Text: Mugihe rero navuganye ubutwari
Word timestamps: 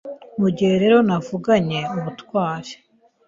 Mugihe 0.41 0.75
rero 0.83 0.97
navuganye 1.07 1.79
ubutwari 1.97 2.71